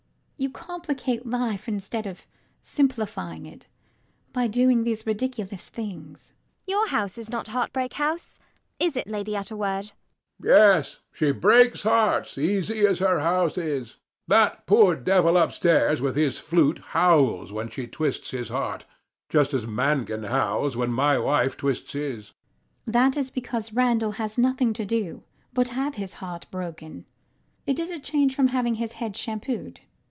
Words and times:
You 0.37 0.49
complicate 0.49 1.27
life 1.27 1.67
instead 1.67 2.07
of 2.07 2.25
simplifying 2.63 3.45
it 3.45 3.67
by 4.33 4.47
doing 4.47 4.83
these 4.83 5.05
ridiculous 5.05 5.69
things. 5.69 6.33
ELLIE. 6.33 6.63
Your 6.79 6.87
house 6.87 7.19
is 7.19 7.29
not 7.29 7.49
Heartbreak 7.49 7.93
House: 7.93 8.39
is 8.79 8.97
it, 8.97 9.05
Lady 9.07 9.33
Utterword? 9.33 9.91
HECTOR. 10.41 10.43
Yet 10.77 10.97
she 11.11 11.31
breaks 11.31 11.83
hearts, 11.83 12.39
easy 12.39 12.87
as 12.87 12.97
her 12.97 13.19
house 13.19 13.55
is. 13.55 13.97
That 14.27 14.65
poor 14.65 14.95
devil 14.95 15.37
upstairs 15.37 16.01
with 16.01 16.15
his 16.15 16.39
flute 16.39 16.79
howls 16.85 17.51
when 17.53 17.69
she 17.69 17.85
twists 17.85 18.31
his 18.31 18.49
heart, 18.49 18.87
just 19.29 19.53
as 19.53 19.67
Mangan 19.67 20.23
howls 20.23 20.75
when 20.75 20.91
my 20.91 21.19
wife 21.19 21.55
twists 21.55 21.91
his. 21.93 22.01
LADY 22.01 22.17
UTTERWORD. 22.17 22.93
That 23.13 23.17
is 23.19 23.29
because 23.29 23.73
Randall 23.73 24.11
has 24.13 24.39
nothing 24.39 24.73
to 24.73 24.85
do 24.85 25.21
but 25.53 25.67
have 25.67 25.93
his 25.95 26.15
heart 26.15 26.47
broken. 26.49 27.05
It 27.67 27.77
is 27.77 27.91
a 27.91 27.99
change 27.99 28.33
from 28.35 28.47
having 28.47 28.73
his 28.75 28.93
head 28.93 29.15
shampooed. 29.15 29.81